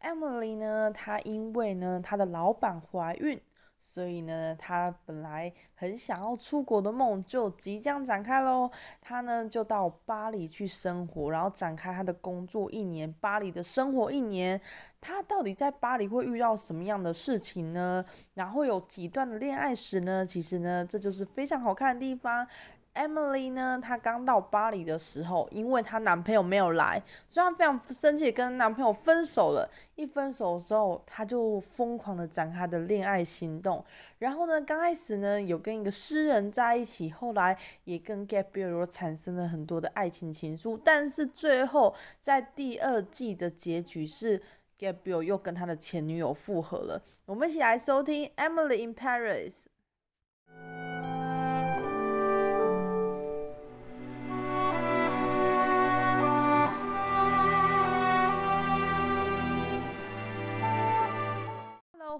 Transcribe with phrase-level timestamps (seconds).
[0.00, 3.40] Emily 呢，她因为呢，她的老板怀孕。
[3.78, 8.70] 所以呢，她本来很想要出国的梦就即将展开喽。
[9.02, 14.58] 她呢就到巴黎去生活，然后展开她的工作一年，巴黎的生活一年。
[14.98, 18.02] 她到底在巴黎会遇到什么样的事情呢？
[18.32, 20.24] 然后有几段的恋爱史呢？
[20.24, 22.48] 其实呢，这就是非常好看的地方。
[22.96, 29.70] Emily 呢，她刚到巴黎的时候，因为她男朋友没有来，所以她非常生气，跟男朋友分手了。
[29.94, 33.84] 一分手的时候，她就疯狂的展开的恋爱行动。
[34.18, 40.80] 然后呢，刚开始呢，有跟一个诗人在一起，后来也跟 Gabriel 产生了很多的爱情情愫。
[40.82, 44.42] 但是最后，在第二季的结局是
[44.78, 47.02] Gabriel 又跟他的前女友复合了。
[47.24, 49.66] 我们一起来收听 Emily in Paris。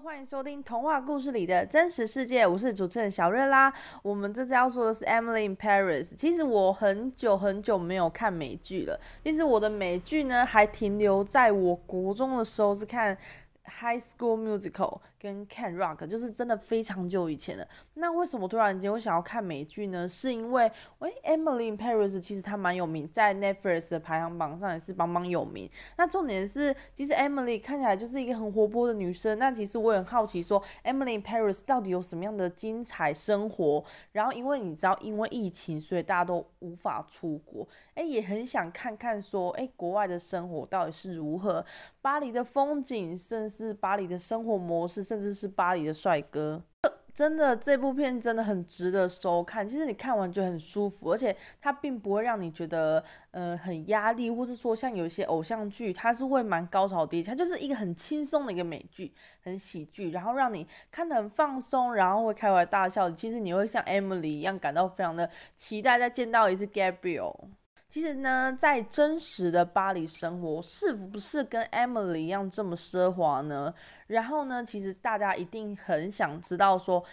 [0.07, 3.73] 欢迎收听童话故事里的真实世界，我是主持人小瑞啦。
[4.01, 6.11] 我们这次要说的是《Emily in Paris》。
[6.15, 8.97] 其实我很久很久没有看美剧了。
[9.25, 13.17] 其实我的美剧呢，还停留在我国中的时候是看。
[13.67, 17.67] High School Musical 跟 Can Rock 就是真的非常久以前了。
[17.95, 20.07] 那为什么突然间我想要看美剧呢？
[20.07, 25.69] 是因为，喂，Emily in Paris 其实它蛮有名，在 Netflix 的排行榜上也是榜榜有名。
[25.97, 29.37] 那重点是，其实 Emily 看起来就是一个很活泼的女生。
[29.39, 33.83] 那其实我很好奇，说 Emily in Paris 到底有什么样的精彩生活？
[34.11, 37.67] 然后因为你知道，因为疫情，所以大家都无法出国。
[37.95, 41.65] 诶，也很想看看说，诶，国外的生活到底是如何？
[42.01, 46.63] 巴黎的风景，甚至是巴黎的生活模式，甚至是巴黎的帅哥，
[47.13, 49.67] 真的这部片真的很值得收看。
[49.67, 63.09] 其实你看完就很舒服，而且它并不会让你觉得呃很压力，或是说像有些偶像剧，它是会蛮高潮迭起，它就是一个很轻松的一个美剧，很喜剧，然后让你看得很放松，然后会开怀大笑。
[63.09, 67.33] 其实你会像 Emily 一样感到非常的期待再见到一次 Gabriel。
[67.89, 73.73] 其实呢，在真实的巴黎生活是不是跟 Emily 一样这么奢华呢？
[74.07, 77.03] 然后呢，其实大家一定很想知道说，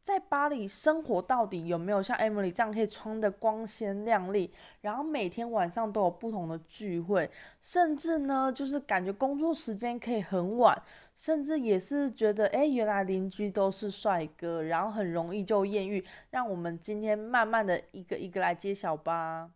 [0.00, 7.30] 在巴黎生活到底有没有像 Emily 这样可以穿得光鲜亮丽，然后每天晚上都有不同的聚会，
[7.60, 10.76] 甚至呢，就是感觉工作时间可以很晚，
[11.14, 16.04] 甚至也是觉得，诶，原来邻居都是帅哥，然后很容易就艳遇。
[16.30, 19.52] 让我们今天慢慢的一个一个来揭晓吧。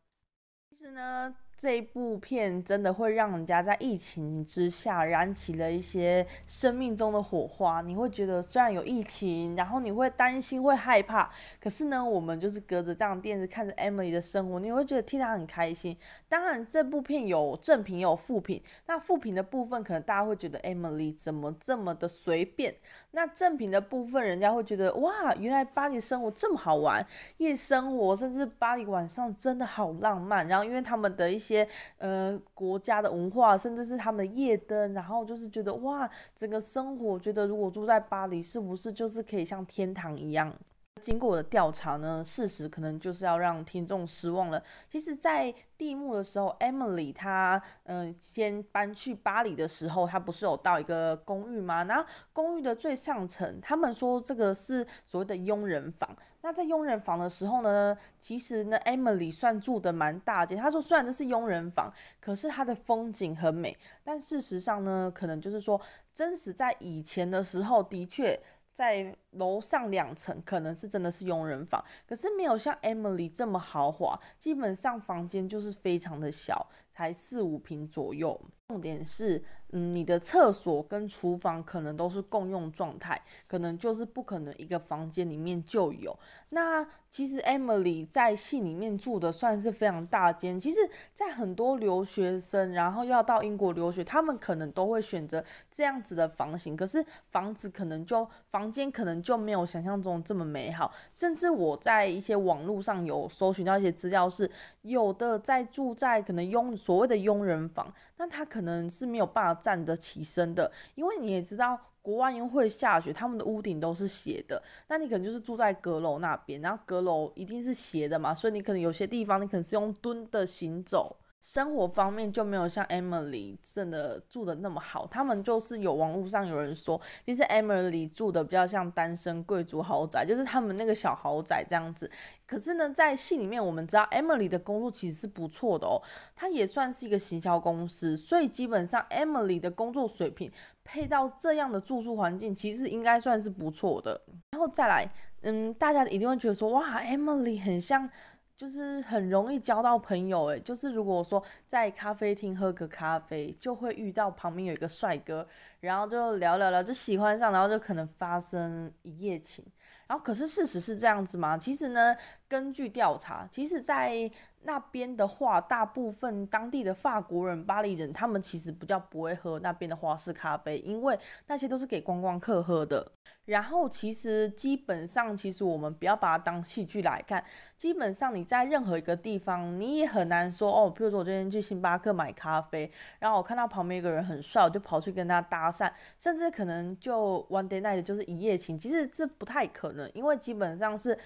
[0.78, 7.82] 是呢这一部片真的会让人家在疫情之下燃起了一些生命中的火花。
[7.82, 11.28] 你会觉得虽然有疫情，然后你会担心、会害怕，
[11.60, 15.96] 可是呢，我们就是隔着这样电视看着 Emily 的生活，你会觉得替她很开心。
[16.28, 18.62] 当然，这部片有正品有负品。
[18.86, 22.76] 那负品的部分，可能大家会觉得 Emily 怎么这么的随便。
[23.10, 27.04] 那正品的部分，人家会觉得哇，原来巴黎生活这么好玩，
[27.38, 30.46] 夜生活，甚至巴黎晚上真的好浪漫。
[30.46, 31.66] 然后，因为他们的一些些
[31.96, 40.54] 呃国家的文化，甚至是他们的夜灯，然后就是觉得哇，整个生活，觉得如果住在巴黎，是不是就是可以像天堂一样？
[40.98, 44.62] 经过我的调查呢，事实可能就是要让听众失望了。
[44.88, 51.84] 其实，在第一幕的时候，Emily 她嗯、先搬去巴黎的时候，她不是有到一个公寓吗？
[51.84, 56.14] 然后公寓的最上层，他们说这个是所谓的佣人房。
[56.40, 60.56] 那在佣人房的时候呢，其实呢，Emily 算住的蛮大间。
[60.56, 63.76] 她说虽然这是佣人房，可是它的风景很美。
[64.04, 65.80] 但事实上呢，可能就是说，
[66.12, 68.40] 真实在以前的时候，的确。
[68.78, 78.40] 在楼上两层可能是真的是佣人房，可是没有像 Emily 这么豪华，基本上房间就是非常的小，才四五平左右。
[78.68, 86.18] 重点是，嗯，你的厕所跟厨房可能都是共用状态，可能就是不可能一个房间里面就有。
[86.50, 90.58] 那其实 Emily 在戏里面住的算是非常大间。
[90.58, 90.80] 其实，
[91.14, 100.92] 在很多留学生然后要到英国留学，他们可能都会选择这样子的房型，可是房子可能就房间可能就没有想象中这么美好。
[101.14, 104.50] 甚至我在一些网络上有搜寻到一些资料，是
[104.82, 108.48] 有的在住在可能佣所谓的佣人房，那他。
[108.48, 121.16] 可能是没有办法站得起身的，因为你也知道，国外因为会下雪，他们的屋顶都是斜的，那你可能就是住在阁楼那边，然后阁楼一定是斜的嘛，所以你可能有些地方你可能是用蹲的行走。
[121.40, 132.10] 生活方面就没有像 Emily 真的住的那么好，他们就是有网络上有人说，其实 Emily 住的比较像单身贵族豪宅，就是他们那个小豪宅这样子。
[132.44, 136.02] 可是呢，在戏里面我们知道 Emily 的工作其实是不错的哦，
[136.34, 140.50] 她也算是一个行销公司，所以基本上 Emily 的工作水平
[140.82, 144.20] 配到这样的住宿环境，其实应该算是不错的。
[144.50, 145.08] 然后再来，
[145.42, 148.10] 嗯，大家一定会觉得说，哇，Emily 很像。
[148.58, 155.46] 就是很容易交到朋友诶，就是如果说在咖啡厅喝个咖啡，就会遇到旁边有一个帅哥，
[155.78, 159.64] 然后就聊聊聊，就喜欢上，然后就可能发生一夜情。
[160.08, 161.56] 然后可是事实是这样子吗？
[161.56, 162.16] 其实呢，
[162.48, 164.30] 根据调查，其实在
[164.62, 173.12] 那边的话，大部分当地的法国人、巴黎人，他们其实比较不会喝那边的花式咖啡，因为那些都是给观光客喝的。
[173.44, 177.42] 然后其实基本上，其实我们不要把它当戏剧来看。
[177.76, 180.90] 基本上你在任何一个地方，你也很难说哦。
[180.90, 188.78] 比如说我今天去星巴克买咖啡，然后我看到旁边一个人很帅，我就跑去跟他搭讪，甚至可能就 one day night 就是一夜情。
[188.78, 191.18] 其实这不太可能，因为基本上是。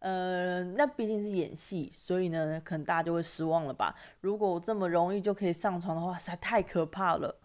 [0.00, 3.94] 呃，那毕竟是演戏，所以呢，可能大家就会失望了吧。
[4.20, 7.36] 如果这么容易就可以上床的话，实在太可怕了。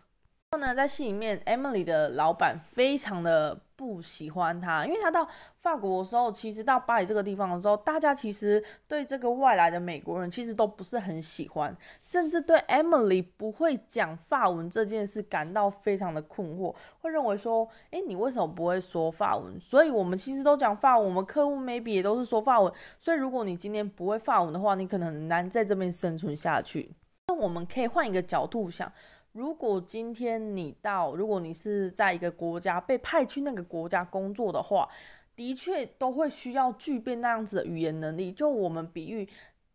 [0.51, 3.61] 然后呢，在戏里面，Emily 的老板非常的。
[3.75, 5.27] 不喜欢他，因为他到
[5.57, 19.59] 法国的时候，其实到巴黎这个地方的时候，大家其实对这个外来的美国人其实都不是很喜欢，甚至对 Emily 不会讲法文这件事感到非常的困惑，会认为说，诶，你为什么不会说法文？
[19.59, 26.91] 所以我们其实都讲法文，我们客户 maybe 也都是说法文，所以如果你今天不会法文的话，你可能很难在这边生存下去。
[27.27, 28.91] 那我们可以换一个角度想。
[29.35, 34.87] 如果今天你到，如果你是在一个国家被派去那个国家工作的话，
[35.35, 38.31] 的确都会需要具备那样子的语言能力。
[38.31, 39.27] 就我们比喻，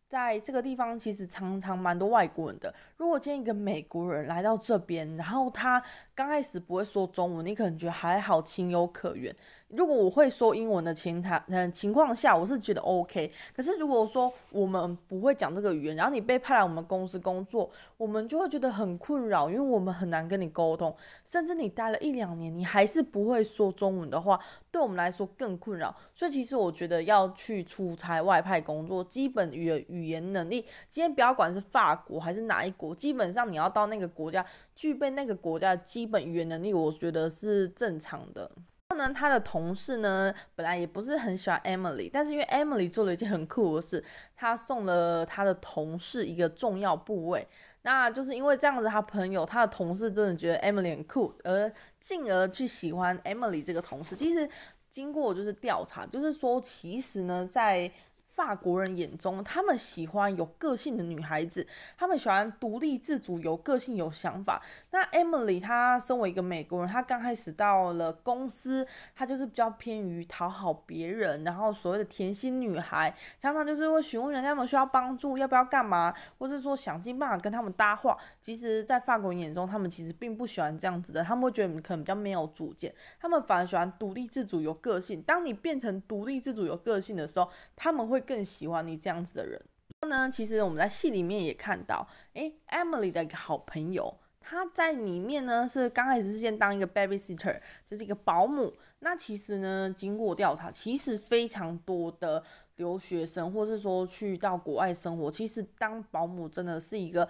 [0.09, 2.73] 在这个地方其实常常蛮多外国人的。
[2.97, 5.79] 如果今天一个美国人来到这边，然后他
[6.15, 9.35] 刚开始不会说中文，你可能觉得还好，情有可原。
[9.75, 13.31] 如果我会说英文的情谈嗯情况下，我是觉得 OK。
[13.55, 20.95] 可是如果说我们不会讲这个语言，然后你被派来我们公司工作，我们就会觉得很困扰，因为我们很难跟你沟通。
[21.23, 24.39] 甚至你待了一两年，你还是不会说中文的话，
[24.71, 25.95] 对我们来说更困扰。
[26.13, 34.45] 所以其实我觉得要去出差外派工作，基本语言语言能力，今天不要管是法国还是哪一国，基本上你要到那个国家
[34.75, 38.51] 具备那个国家的基本语言能力，我觉得是正常的。
[38.91, 44.03] 然后呢，他的同事呢，本来也不是很喜欢 Emily，但是因为 Emily 做了一件很酷的事，
[44.35, 47.47] 他送了他的同事一个重要部位，
[47.83, 51.71] 那就是因为这样子，他朋友、他的同事真的觉得 Emily 很酷，而
[52.01, 54.13] 进而去喜欢 Emily 这个同事。
[54.13, 54.49] 其实
[54.89, 57.89] 经过就是调查，就是说，其实呢，在
[58.31, 61.67] 法国人眼中，他们喜欢有个性的女孩子，
[61.97, 64.63] 他们喜欢独立自主、有个性、有想法。
[64.91, 78.17] 那 Emily 她身为一个美国人，她刚开始到了公司，她就是比较偏于讨好别人，然后所谓的甜心女孩，常常就是会询问人家们需要帮助，要不要干嘛，或是说想尽办法跟他们搭话。
[78.39, 85.21] 其实，在法国人眼中，他们其实并不喜欢这样子的，他们会觉得你可能比较没有主见，他们反而喜欢独立自主、有个性。
[85.23, 88.20] 当你变成独立自主、有个性的时候，他们会。
[88.21, 89.59] 更喜欢你这样子的人。
[89.99, 98.73] 然后呢，其实我们在戏里面也看到，诶，Emily 的一个好朋友，她在里面呢是刚开始是先当一个 babysitter，就是一个保姆。
[98.99, 102.43] 那其实呢，经过调查，其实非常多的
[102.77, 107.27] 留学生，或是说去到国外生活，其实当保姆真的是一个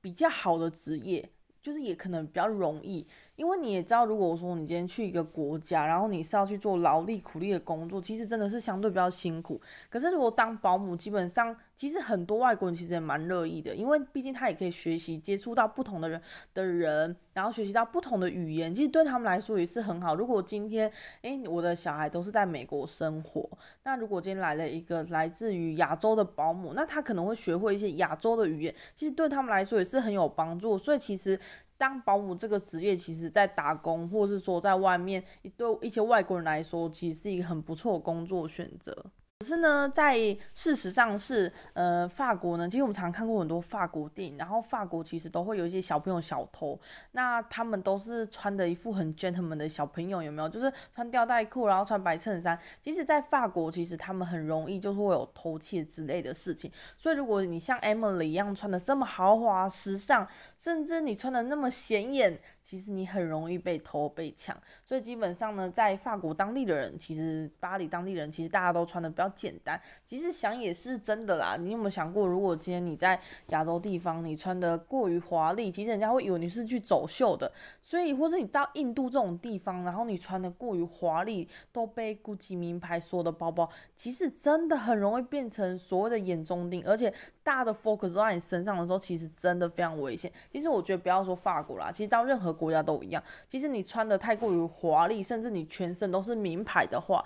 [0.00, 3.06] 比较好的职业，就是也可能比较容易。
[3.36, 9.60] 因为你也知道，如果说你今天去一个国家，然后你是要去做劳力苦力的工作，其实真的是相对比较辛苦。
[9.88, 16.20] 可是如果当保姆，基本上其实很多外国人其实也蛮乐意的，因为毕竟他也可以学习接触到不同的人
[16.52, 20.16] 的人，然后学习到不同的语言，其实对他们来说也是很好。
[20.16, 20.92] 如果今天
[21.22, 23.48] 诶，我的小孩都是在美国生活，
[23.84, 30.76] 那如果今天来了一个来自于亚洲的保姆，那他可能会学会一些亚洲的语言，其实对他们来说也是很有帮助。
[30.76, 31.38] 所以其实。
[31.80, 35.22] 当保姆这个职业，其实在打工，或是说在外面，
[35.56, 38.92] 对一些外国人来说，其实是一个很不错的工作选择。
[39.40, 40.16] 可是呢，在
[40.52, 46.76] 事实上是，呃，法国呢，其实我们常看过很多法国电影，然后法国其实都会有一些小朋友小偷，
[47.12, 50.48] 那他们都是穿的一副很 gentleman 的小朋友，有没有？
[50.48, 52.58] 就是穿吊带裤，然后穿白衬衫。
[52.82, 56.68] 其实，在法国，其实他们很容易就是会有偷窃之类的事情。
[56.96, 60.26] 所以，如果你像 Emily 一样穿的这么豪华时尚，
[60.56, 64.54] 甚至你穿的那么显眼，其实你很容易被偷被抢。
[64.84, 69.26] 所以，基本上呢，在法国当地的人，其实巴黎当地人，其实大家都穿的比较。
[69.38, 69.80] 简单。
[70.04, 73.20] 其实想也是真的啦，你有没有想过，如果今天你在
[73.50, 77.52] 亚洲地方，你穿得过于华丽，其实人家会以为你是去走秀的。
[77.80, 90.32] 所以，或者你到印度这种地方，然后你穿得过于华丽，都背 GUCCI 名牌所有的包包，其实真的很容易变成所谓的眼中钉，而且大的 focus 都在你身上的时候，其实真的非常危险。
[90.52, 93.22] 其实我觉得不要说法国啦，其实到任何国家都一样。
[93.48, 97.24] 其实你穿的太过于华丽，甚至你全身都是名牌的话，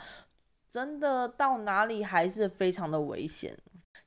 [0.68, 3.56] 真的到哪里还是非常的危险。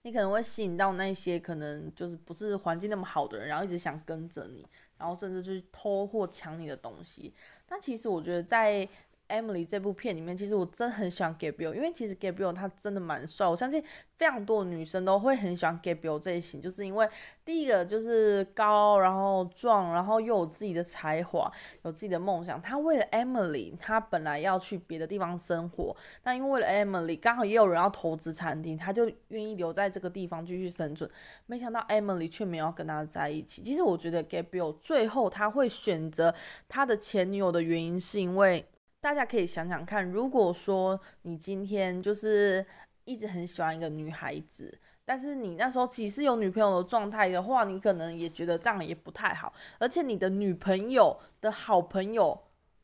[0.03, 4.63] 你可能会吸引到那些可能就是不是环境那么好的人，然后一直想跟着你，
[4.97, 7.33] 然后甚至去偷或抢你的东西。
[7.65, 8.87] 但其实我觉得在
[9.27, 17.09] Emily 这部片里面，其实我真的很喜欢 Gabriel，因为其实 Gabriel 他真的蛮帅，我相信非常多的女生都会很喜欢 Gabriel 这一型，就是因为
[17.43, 21.51] 第一个就是高，然后壮，然后又有自己的才华，
[21.83, 22.61] 有自己的梦想。
[22.61, 31.09] 他为了 Emily，他本来要去别的地方生活，但因为为了 Emily，刚好也有人要投资餐厅，他就愿意留在这个地方继续生存。
[31.47, 33.61] 没想到 Emily 却没有跟他在一起。
[33.61, 36.33] 其实我觉得 Gabriel 最后他会选择
[36.69, 38.65] 他的前女友的原因，是因为。
[39.05, 42.65] 大家可以想想看，如果说你今天就是
[43.03, 49.53] 一直很喜欢一个女孩子，但是你那时候其实有女朋友的状态的话，你可能也觉得这样也不太好。
[49.77, 52.35] 而且你的女朋友的好朋友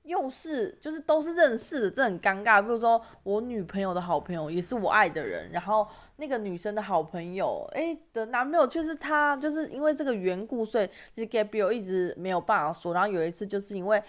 [0.04, 2.62] 又是就是都是认识的，这很尴尬。
[2.62, 5.88] 比如说我女朋友的好朋友也是我爱的人，然后
[6.18, 12.94] 那个女生的好朋友诶的男朋友就是他，就是因为这个缘故，所以其实 Gabriel 一直没有办法说。
[12.94, 14.00] 然后有一次就是因为。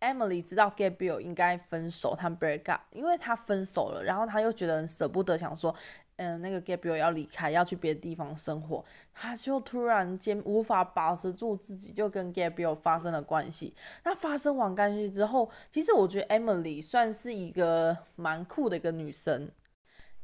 [0.00, 5.74] Emily 知道 Gabriel 应该分手，他 break up，因为他分手了，然后他又觉得很舍不得，想说，
[6.16, 8.84] 嗯、那个 Gabriel 要离开，要去别的地方生活，
[9.14, 13.74] 他就突然间无法保持住自己，就跟 Gabriel 发生了关系。
[14.04, 19.50] 那发生完关系之后，其实我觉得 Emily 算是一个蛮酷的一个女生，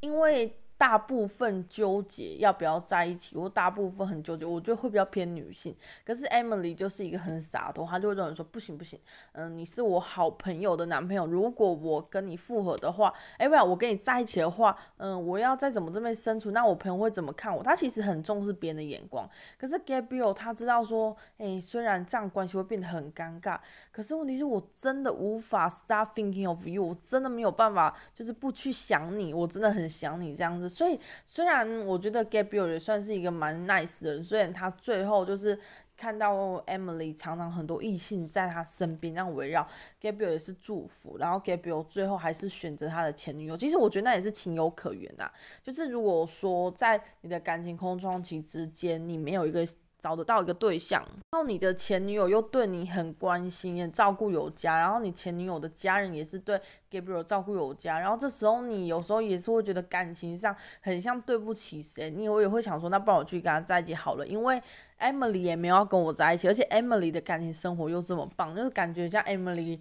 [0.00, 0.58] 因为。
[0.82, 5.72] 大部分纠结要不要在一起，或大部分很纠结，我觉得会比较偏女性。
[6.04, 8.98] 可是 Emily 就是一个很洒脱，她就会认为说不行不行，
[9.30, 17.62] 嗯，你是我好朋友的男朋友，如果我跟你复合的话，哎，不然我跟你在一起的话，嗯，我要再怎么这边生存，那我朋友会怎么看我？
[17.62, 19.30] 他其实很重视别人的眼光。
[19.56, 23.56] 可是 Gabriel 他知道说，哎，虽然这样关系会变得很尴尬，
[23.92, 30.71] 可是问题是我真的无法 stop thinking of you，我真的没有办法，就是不去想你，我真的很想你这样子。
[30.72, 35.58] 所以，虽然我觉得 Gabriel 也算是一个蛮 nice 的人，虽然他最后就是
[35.96, 39.66] 看到 Emily 常常很多异性在他身边那样围绕
[40.00, 43.56] ，Gabriel 也是祝福，然后 Gabriel 最后还是选择他的前女友。
[43.56, 45.30] 其实我觉得那也是情有可原呐，
[45.62, 49.66] 就是如果说在你的感情空窗期之间，你没有一个。
[50.02, 64.60] 找得到一个对象，然后你的前女友又对你很关心，也照顾有加，然后你前女友的家人也是对 Gabriel 照顾有加，然后这时候你有时候也是会觉得感情上很像对不起谁，你我也会想说，那不然我去跟他在一起好了，因为
[64.98, 69.78] Emily 也没有要跟我在一起，而且 Emily 的感情生活又这么棒，就是感觉像 Emily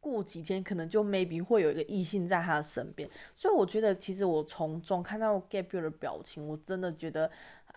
[0.00, 7.30] 过几天可能就 maybe 会有一个异性在他的身边，所以我觉得其实我从中看到 Gabriel 的表情，我真的觉得。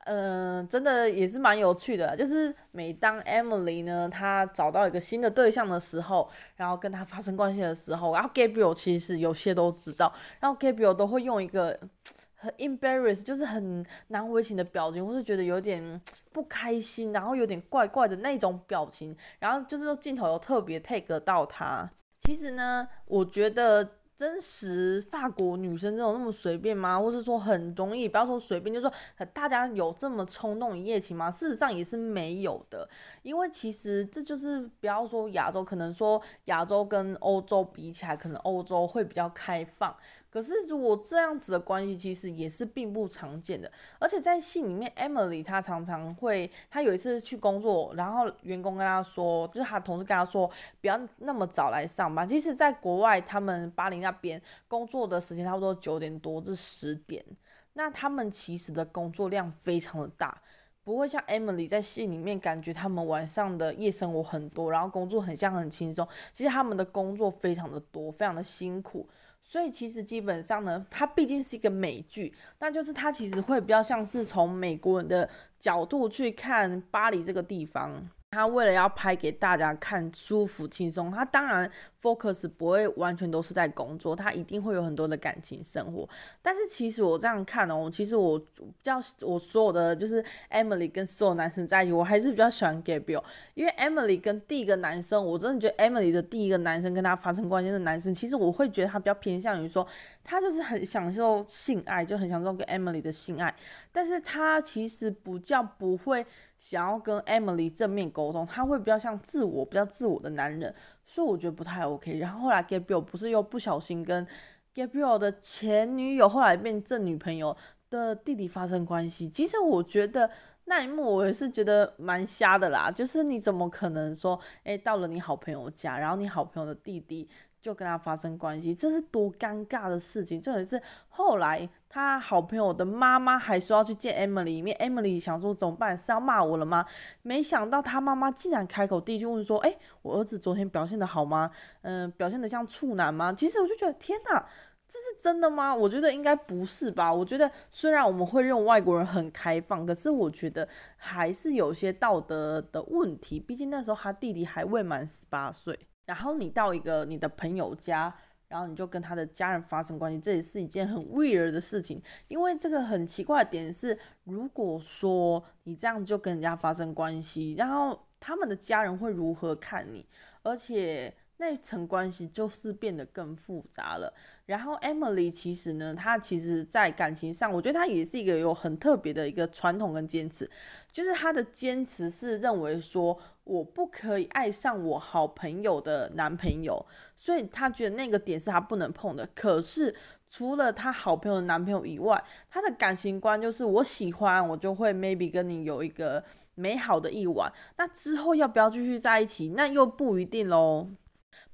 [0.06, 11.80] 嗯、真的也是蛮有趣的，就是每当 Emily 呢，她找到一个新的对象的时候，然后跟他发生关系的时候，然后 Gabriel 其实有些都知道，然后 Gabriel 都会用一个
[12.38, 16.00] 很 embarrass，就是很难为情的表情，或是觉得有点
[16.32, 21.90] 不开心，然后有点怪怪的那种表情，然后就是镜头有特别 take 到他。
[22.20, 23.90] 其实呢，我觉得。
[24.16, 27.00] 真实法国女生这种那么随便吗？
[27.00, 31.30] 或是说很容易，不要说随便，就是说大家有这么冲动一夜情吗？
[31.30, 32.88] 事实上也是没有的，
[33.24, 39.96] 因为其实这就是不要说亚洲，可能说亚洲跟欧洲比起来，可能欧洲会比较开放。
[40.36, 43.72] 可是，如果这样子的关系，其实也是并不常见的。
[43.98, 50.46] 而且在戏里面，Emily 她常常会，她有一次去工作，然后员工跟她说，就是她同事跟她说，
[50.82, 52.28] 不要那么早来上班。
[52.28, 57.24] 其实，在国外，他们巴黎那边工作的时间差不多九点多至十点，
[57.72, 60.42] 那他们其实的工作量非常的大，
[60.84, 66.06] 不会像 Emily 在戏里面感觉他们晚上的夜生活很多，然后工作很像很轻松。
[66.34, 69.08] 其实他们的工作非常的多，非常的辛苦。
[69.48, 78.10] 所以其实基本上呢，它毕竟是一个美剧，那就是它其实会比较像是从美国人的角度去看巴黎这个地方。
[78.36, 86.08] 他为了要拍给大家看舒服轻松，他当然 focus 不会完全都是在工作，他一定会有很多的感情生活。
[86.42, 93.24] 但是其实我这样看哦，其实我比较我所有的就是 Emily 跟所有男生在一起，我还是比较喜欢 Gabriel，
[93.54, 99.88] 因为 Emily 跟第一个男生，我真的觉得 Emily 的第一个男生跟他发生关系的男生，其实我会觉得他比较偏向于说，
[100.26, 103.56] 他就是很享受性爱，就很享受跟 Emily 的性爱，
[103.94, 106.26] 但是他其实不叫不会。
[106.58, 112.18] 想要跟 Emily 正面沟通，他会比较像自我、比较自我的男人，所以我觉得不太 OK。
[112.18, 114.26] 然后后来 Gabriel 不是又不小心跟
[114.74, 117.56] Gabriel 的前女友，后来变正女朋友
[117.90, 119.30] 的弟弟发生关系。
[119.30, 120.30] 其实我觉得
[120.66, 127.30] 那一幕我也是觉得蛮瞎的啦，就是你怎么可能说，诶，到了你好朋友家，然后你好朋友的弟弟。
[127.66, 130.40] 就跟他发生关系，这是多尴尬的事情。
[130.40, 130.80] 就是
[131.10, 136.86] 后来他好朋友的妈妈还说要去见 Emily，因为 Emily 想说怎么办，是要骂我了吗？
[137.24, 141.50] 没想到他妈妈竟然开口第一句问说：“诶，我儿子昨天表现得好吗？
[141.82, 144.48] 嗯、表现得像处男吗？”其实我就觉得天哪，
[144.88, 145.74] 这是真的吗？
[145.74, 147.12] 我觉得应该不是吧。
[147.12, 153.40] 我觉得虽然我们会认为外国人很开放，可是我觉得还是有些道德的问题。
[153.40, 155.80] 毕竟那时候他弟弟还未满十八岁。
[156.06, 158.16] 然后你到一个你的朋友家，
[158.48, 162.02] 然后你就跟他的家人发生关系，这也是一件很 weird 的事情。
[162.28, 170.06] 因为这个很奇怪的点是，如果说你这样子就跟人家发生关系，然后他们的家人会如何看你？
[170.44, 171.14] 而且。
[171.38, 174.14] 那一层关系就是变得更复杂了。
[174.46, 180.50] 然后 Emily 其实呢，她其实在感情上，我觉得她也是一个有很特别的一个传统跟坚持，
[180.92, 189.28] 就是她的坚持是认为说，我不可以爱上我好朋友的男朋友，所以她觉得那个点是她不能碰的。
[189.36, 189.94] 可是
[190.28, 196.24] 除了她好朋友的男朋友以外，她的感情观就是我喜欢，我就会 maybe 跟你有一个
[196.54, 197.52] 美好的一晚。
[197.78, 200.90] 那之后要不要继续在一起，那又不一定喽。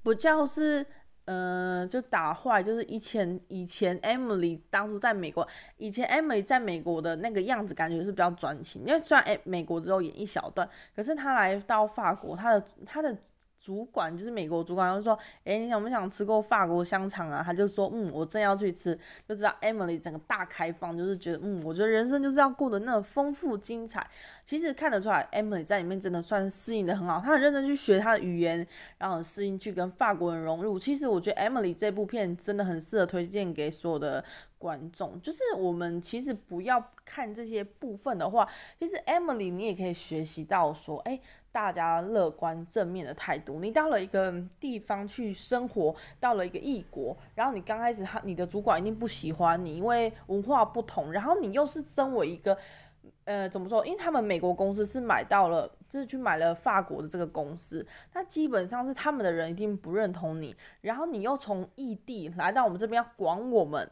[0.04, 0.86] 不叫是，
[1.26, 8.84] 呃，就打坏，就是以前以前 Emily 当初在美国，以前 Emily 在美国的那个样子，感觉是比较专情。
[8.86, 13.18] 因为虽然诶美国只有演一小段，可是她来到法国，她的她的。
[13.62, 18.98] 主管就是美国主管，就说：“诶，你想不想吃过法国香肠啊？”他就说：“嗯，我正要去吃。”
[19.30, 24.10] 就知道 Emily 整个大开放，就是觉得，嗯，我觉得人生就是要过得那么丰富精彩。
[24.44, 28.66] 其实看得出来，Emily 在里面真的算是适应得很好，她很认真去学她的语言，
[28.98, 30.80] 然后适应去跟法国人融入。
[30.80, 34.26] 其实我觉得 Emily 这部片真的很适合推荐给所有的
[34.62, 35.20] 观众。
[35.22, 41.20] 就是我们其实不要看这些部分的话，其实 Emily 你也可以学习到说，诶。
[41.54, 43.60] 大家乐观正面的态度。
[43.60, 51.12] 你到了一个地方去生活，到了一个异国，然后你刚开始他你的主管一定不喜欢你，因为文化不同。
[51.12, 52.58] 然后你又是身为一个，
[53.26, 53.86] 呃，怎么说？
[53.86, 60.56] 因为他们美国公司是买到了，就是去买了法国的这个公司，那基本上是他们的人一定不认同你。
[60.80, 63.92] 然后你又从异地来到我们这边要管我们，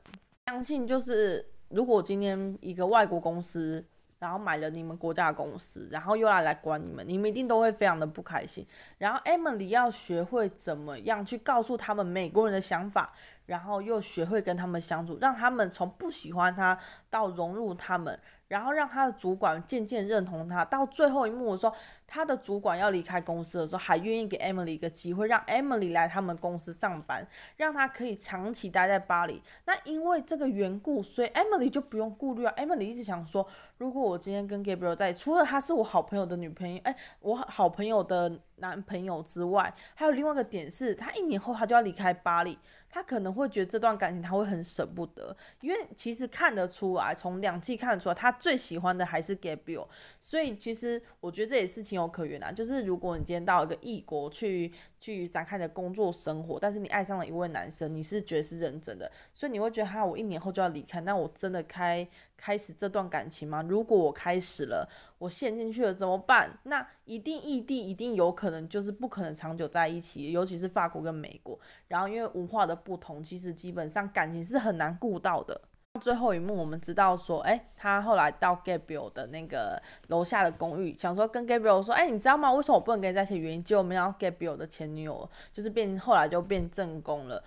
[0.49, 3.85] 相信就是如果今天一个外国公司。
[4.21, 8.67] 然后买了你们国家的公司，然后又来来管你们，你们一定都会非常的不开心。
[8.97, 13.13] 然后 Emily 要学会怎么样去告诉他们美国人的想法。
[13.45, 16.77] 然后又学会跟他们相处，让他们从不喜欢他
[17.09, 20.65] 到融入他们，然后让他的主管渐渐认同他。
[20.65, 21.73] 到最后一幕的时候，
[22.05, 29.41] 他的主管要离开公司的时候，还愿意给 Emily 一个机会，让 Emily 来他们公司上班，让他可以长期待在巴黎。
[29.65, 32.53] 那因为这个缘故，所以 Emily 就不用顾虑啊。
[32.57, 42.57] Emily 一直想说，如果我今天跟 Gabriel 在，除了他是我好朋友的女朋友，哎，我好朋友的男朋友之外，还有另外一个点是，他一年后他就要离开巴黎。
[42.89, 49.87] 他可能会觉得这段感情他会很舍不得，因为其实看得出来，从两季看得出来，他最喜欢的还是 Gabriel，
[50.19, 63.61] 所以其实我觉得这也是情有可原啊，就是如果你今天到一个异国去去展开你的工作生活，但是你爱上了一位男生，你是觉得是认真的，所以你会觉得哈，我一年后就要离开，那我真的开开始这段感情吗？
[63.61, 66.59] 如果我开始了，我陷进去了怎么办？
[66.63, 71.57] 那一定异地，一定有可能就是不可能长久在一起，尤其是法国跟美国，
[71.87, 75.61] 然后因为文化的不同，其实基本上感情是很难顾到的。
[75.99, 82.51] 最后一幕，我们知道说，哎，他后来到 Gabriel 的那个楼下的公寓，想说跟 Gabriel 说，哎，你知道吗？
[82.53, 83.37] 为什么我不能跟你在一起？
[83.37, 87.43] 原因就我们要 Gabriel 的前女友，就是变后来就变正宫了。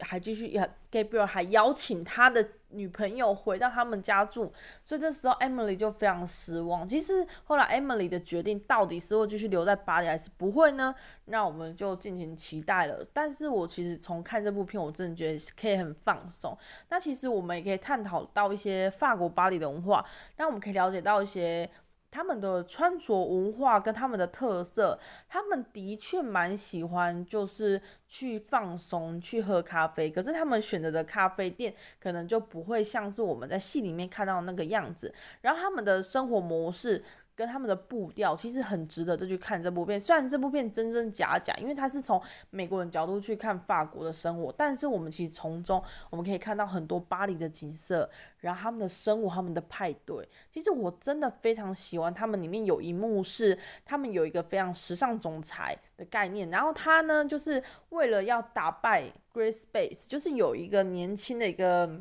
[0.00, 0.58] 还继续
[0.90, 4.52] ，Gabriel 还邀请他的女朋友回到他们家住，
[4.84, 6.86] 所以这时候 Emily 就非常失望。
[6.86, 10.94] 其实后来 Emily 的决定到底是会继续留在巴黎还是不会呢？
[11.26, 13.02] 那我们就敬请期待了。
[13.12, 16.56] 但是我其实从看这部片，我真的觉得可以很放松。
[16.88, 20.04] 那其实我们也可以探讨到一些法国巴黎的文化，
[20.36, 21.68] 那我们可以了解到一些。
[22.16, 24.98] 他们的穿着文化跟他们的特色，
[25.28, 30.10] 他们的确蛮喜欢，就是去放松、去喝咖啡。
[30.10, 35.12] 可是他们选择的咖啡店，可能就不会像是我们在戏里面看到那个样子。
[35.42, 37.04] 然后他们的生活模式。
[37.36, 50.26] 跟他们的步调其实很值得再去看这部片，虽然这部片真真假假，因为它是从美国人角度去看法国的生活，但是我们其实从中我们可以看到很多巴黎的景色，然后他们的生活、他们的派对。
[50.50, 62.00] 其实我真的非常喜欢他们里面有一幕是他们有一个非常时尚总裁的概念，然后他呢就是为了要打败 Grace Bates，就是有一个年轻的一个。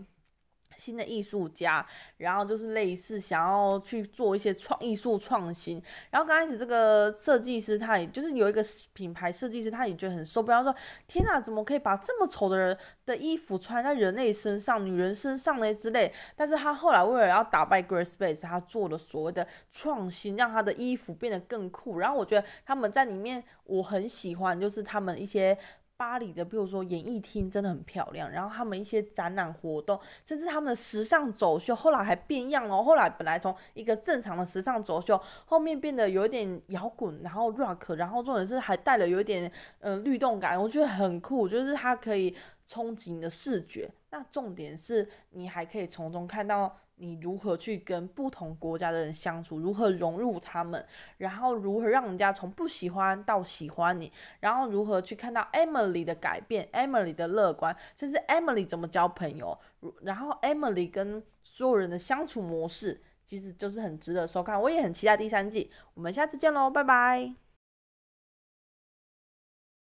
[0.76, 1.86] 新的艺术家，
[2.18, 10.76] 然后就是类似想要去做一些创艺术创新，然后刚开始这个设计师他也就是有一个品牌设计师，他也觉得很受不了，说
[11.08, 16.14] 天哪，怎么可以把这么丑的人的衣服穿在人类身上、女人身上呢之类？
[16.36, 22.00] 但是他后来为了要打败 Grace Bates，他做了所谓的创新，让他的衣服变得更酷。
[22.00, 25.58] 然后我觉得他们在里面我很喜欢，就是他们一些。
[25.98, 32.84] 巴黎的，比如说演艺厅真的很漂亮，然后他们一些展览活动，甚至他们的时尚走秀，后来还变样哦。
[32.84, 42.36] 后来本来从一个正常的时尚走秀，后面变得有一点摇滚，然后 rock，然后重点是还带了有一点嗯、呃、律动感，我觉得很酷，就是它可以
[42.68, 43.90] 冲击你的视觉。
[44.10, 46.78] 那重点是你还可以从中看到。
[46.98, 50.86] 你如何去跟不同国家的人相处，如何融入他们，
[51.18, 59.58] 然后如何让人家从不喜欢到喜欢你，然后如何去看到 Emily 的改变，Emily 的乐观，甚至 Emily 怎么交朋友，
[60.02, 64.62] 然后 Emily 跟所有人的相处模式，其实就是很值得收看。
[64.62, 67.45] 我也很期待第三季，我们下次见喽，拜拜。